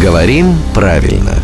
Говорим 0.00 0.54
правильно. 0.74 1.34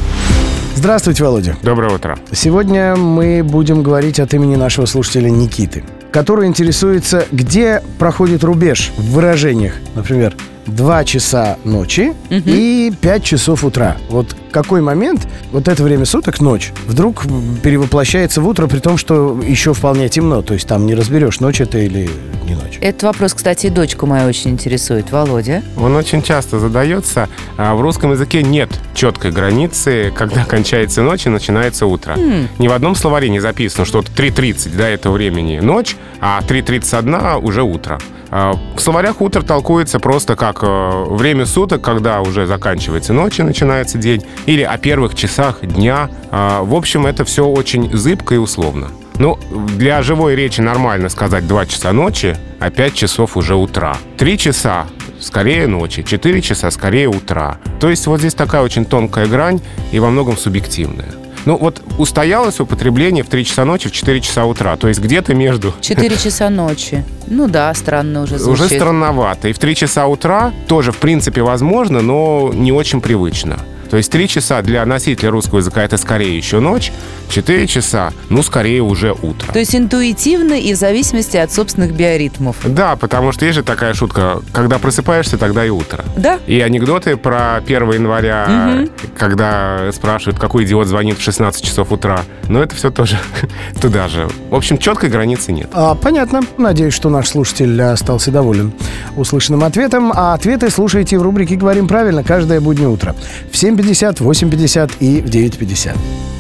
Здравствуйте, 0.77 1.23
Володя. 1.25 1.57
Доброе 1.63 1.95
утро. 1.95 2.19
Сегодня 2.33 2.97
мы 2.97 3.43
будем 3.45 3.83
говорить 3.83 4.19
от 4.19 4.33
имени 4.33 4.57
нашего 4.57 4.87
слушателя 4.87 5.29
Никиты, 5.29 5.85
который 6.17 6.49
интересуется, 6.49 7.27
где 7.31 7.83
проходит 7.99 8.43
рубеж 8.43 8.91
в 8.97 9.11
выражениях. 9.11 9.75
Например, 9.95 10.35
2 10.65 11.05
часа 11.05 11.59
ночи 11.63 12.15
и 12.31 12.91
5 13.03 13.23
часов 13.23 13.65
утра. 13.65 13.99
Вот 14.09 14.35
какой 14.51 14.81
момент, 14.81 15.29
вот 15.53 15.69
это 15.69 15.83
время 15.83 16.07
суток, 16.07 16.41
ночь, 16.41 16.73
вдруг 16.87 17.25
перевоплощается 17.63 18.41
в 18.41 18.49
утро, 18.49 18.67
при 18.67 18.79
том, 18.79 18.97
что 18.97 19.39
еще 19.47 19.75
вполне 19.75 20.09
темно. 20.09 20.41
То 20.41 20.55
есть 20.55 20.67
там 20.67 20.87
не 20.87 20.95
разберешь, 20.95 21.41
ночь 21.41 21.61
это 21.61 21.77
или 21.77 22.09
не 22.49 22.55
ночь. 22.55 22.79
Этот 22.81 23.03
вопрос, 23.03 23.35
кстати, 23.35 23.67
и 23.67 23.71
дочку 23.71 24.07
мою 24.07 24.27
очень 24.27 24.53
интересует. 24.53 25.13
Володя? 25.13 25.63
Он 25.77 25.95
очень 25.97 26.23
часто 26.23 26.59
задается. 26.59 27.29
А 27.59 27.75
В 27.75 27.83
русском 27.83 28.13
языке 28.13 28.43
нет 28.43 28.71
четкой 28.97 29.31
границы, 29.31 30.13
когда 30.17 30.45
кончается 30.45 31.03
ночь 31.03 31.27
и 31.27 31.29
начинается 31.29 31.87
утро. 31.87 32.17
Ни 32.59 32.67
в 32.67 32.73
одном 32.73 32.97
словаре 32.97 33.29
не 33.29 33.39
записано, 33.39 33.85
что 33.85 33.99
вот 33.99 34.09
3.30 34.09 34.77
до 34.77 34.85
этого 34.85 35.13
времени 35.13 35.61
ночь, 35.61 35.97
а 36.21 36.41
3.31 36.41 37.41
уже 37.41 37.63
утро. 37.63 37.99
А 38.31 38.55
В 38.77 38.81
словарях 38.81 39.21
утро 39.21 39.43
толкуется 39.43 40.01
просто 40.01 40.35
как 40.35 40.59
э, 40.63 41.05
время 41.09 41.47
суток, 41.47 41.83
когда 41.83 42.21
уже 42.21 42.47
заканчивается 42.47 43.13
ночь 43.13 43.39
и 43.39 43.43
начинается 43.43 43.99
день, 43.99 44.25
или 44.47 44.63
о 44.63 44.77
первых 44.79 45.15
часах 45.15 45.61
дня. 45.63 46.11
А, 46.33 46.63
В 46.63 46.75
общем, 46.75 47.07
это 47.07 47.25
все 47.25 47.47
очень 47.47 47.97
зыбко 47.97 48.35
и 48.35 48.39
условно. 48.39 48.89
Ну, 49.19 49.39
для 49.77 50.03
живой 50.03 50.35
речи 50.35 50.61
нормально 50.61 51.09
сказать 51.09 51.47
2 51.47 51.67
часа 51.67 51.93
ночи, 51.93 52.37
а 52.61 52.71
5 52.71 52.95
часов 52.95 53.37
уже 53.37 53.55
утра. 53.55 53.97
3 54.19 54.39
часа 54.39 54.87
скорее 55.21 55.67
ночи, 55.67 56.03
4 56.03 56.41
часа 56.43 56.71
скорее 56.71 57.09
утра. 57.09 57.59
То 57.81 57.91
есть 57.91 58.07
вот 58.07 58.21
здесь 58.21 58.35
такая 58.35 58.63
очень 58.63 58.85
тонкая 58.85 59.27
грань 59.27 59.61
и 59.93 59.99
во 59.99 60.11
многом 60.11 60.37
субъективная. 60.37 61.09
Ну 61.47 61.57
вот 61.57 61.81
устоялось 61.97 62.59
употребление 62.59 63.23
в 63.23 63.29
3 63.29 63.45
часа 63.45 63.65
ночи, 63.65 63.89
в 63.89 63.93
4 63.93 64.21
часа 64.21 64.45
утра. 64.47 64.77
То 64.77 64.89
есть 64.89 65.01
где-то 65.01 65.33
между... 65.35 65.73
4 65.81 66.17
часа 66.17 66.51
ночи. 66.51 67.05
Ну 67.29 67.49
да, 67.49 67.73
странно 67.75 68.23
уже 68.23 68.39
звучит. 68.39 68.67
Уже 68.67 68.75
странновато. 68.75 69.49
И 69.49 69.53
в 69.53 69.59
3 69.59 69.75
часа 69.77 70.07
утра 70.07 70.53
тоже, 70.67 70.91
в 70.91 70.97
принципе, 70.97 71.43
возможно, 71.43 72.03
но 72.03 72.51
не 72.53 72.73
очень 72.73 73.01
привычно. 73.01 73.61
То 73.89 73.97
есть 73.97 74.11
3 74.11 74.29
часа 74.29 74.63
для 74.63 74.85
носителя 74.85 75.31
русского 75.31 75.59
языка 75.59 75.83
это 75.83 75.97
скорее 75.97 76.37
еще 76.37 76.61
ночь, 76.61 76.93
4 77.29 77.67
часа, 77.67 78.13
ну, 78.29 78.43
скорее 78.43 78.83
уже 78.83 79.13
утро. 79.13 79.53
То 79.53 79.59
есть 79.59 79.75
интуитивно 79.75 80.55
и 80.55 80.73
в 80.73 80.77
зависимости 80.77 81.37
от 81.37 81.53
собственных 81.53 81.93
биоритмов. 81.93 82.57
Да, 82.65 82.97
потому 82.97 83.33
что 83.33 83.45
есть 83.45 83.57
же 83.57 83.63
такая 83.63 83.95
шутка, 83.95 84.41
когда 84.53 84.79
просыпаешься, 84.79 85.39
тогда 85.39 85.65
и 85.65 85.71
утро. 85.71 86.05
Да? 86.17 86.39
И 86.47 86.61
анекдоты 86.61 87.17
про 87.17 87.57
1 87.57 87.93
января, 87.93 88.87
когда 89.17 89.91
спрашивают, 89.93 90.39
какой 90.39 90.65
идиот 90.65 90.87
звонит 90.87 91.19
в 91.19 91.23
16 91.23 91.65
часов 91.65 91.93
утра. 91.93 92.23
Но 92.49 92.63
это 92.63 92.75
все 92.75 92.91
тоже 92.91 93.19
туда 93.81 94.09
же. 94.09 94.29
В 94.51 94.55
общем, 94.55 94.79
четкой 94.79 95.11
границы 95.11 95.53
нет. 95.53 95.69
А, 95.73 95.95
понятно. 95.95 96.41
Надеюсь, 96.59 96.95
что 96.95 97.09
наш 97.11 97.29
слушатель 97.29 97.81
остался 97.83 98.31
доволен 98.31 98.73
услышанным 99.17 99.65
ответом. 99.65 100.13
А 100.15 100.35
ответы 100.35 100.71
слушайте 100.71 101.19
в 101.19 101.23
рубрике 101.23 101.57
«Говорим 101.57 101.89
правильно» 101.89 102.23
каждое 102.23 102.61
буднее 102.61 102.89
утро 102.89 103.15
в 103.51 103.57
7.50, 103.77 104.19
8.50 104.19 104.93
и 105.01 105.21
в 105.21 105.27
9.50. 105.27 106.36